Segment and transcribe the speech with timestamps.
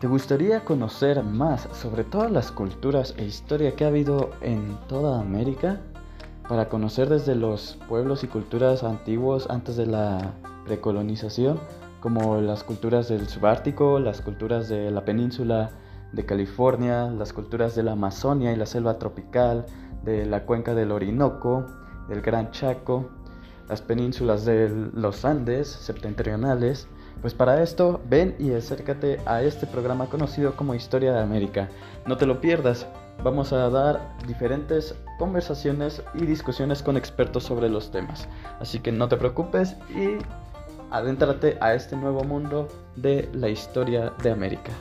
[0.00, 5.20] ¿Te gustaría conocer más sobre todas las culturas e historia que ha habido en toda
[5.20, 5.78] América?
[6.48, 10.32] Para conocer desde los pueblos y culturas antiguos antes de la
[10.66, 11.60] recolonización,
[12.00, 15.68] como las culturas del subártico, las culturas de la península
[16.12, 19.66] de California, las culturas de la Amazonia y la selva tropical,
[20.02, 21.66] de la cuenca del Orinoco,
[22.08, 23.10] del Gran Chaco,
[23.68, 26.88] las penínsulas de los Andes septentrionales.
[27.20, 31.68] Pues para esto, ven y acércate a este programa conocido como Historia de América.
[32.06, 32.86] No te lo pierdas,
[33.22, 38.26] vamos a dar diferentes conversaciones y discusiones con expertos sobre los temas.
[38.58, 40.16] Así que no te preocupes y
[40.90, 44.72] adéntrate a este nuevo mundo de la historia de América.